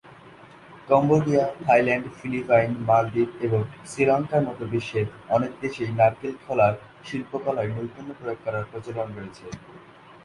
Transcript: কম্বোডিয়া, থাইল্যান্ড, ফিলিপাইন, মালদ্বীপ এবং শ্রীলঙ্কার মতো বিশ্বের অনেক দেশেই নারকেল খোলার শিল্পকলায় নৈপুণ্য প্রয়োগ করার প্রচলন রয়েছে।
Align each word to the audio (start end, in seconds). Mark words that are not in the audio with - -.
কম্বোডিয়া, 0.89 1.43
থাইল্যান্ড, 1.65 2.05
ফিলিপাইন, 2.17 2.69
মালদ্বীপ 2.89 3.29
এবং 3.45 3.61
শ্রীলঙ্কার 3.89 4.41
মতো 4.47 4.63
বিশ্বের 4.73 5.07
অনেক 5.35 5.51
দেশেই 5.63 5.91
নারকেল 5.99 6.33
খোলার 6.43 6.73
শিল্পকলায় 7.07 7.71
নৈপুণ্য 7.75 8.11
প্রয়োগ 8.19 8.39
করার 8.45 8.65
প্রচলন 8.71 9.07
রয়েছে। 9.17 9.45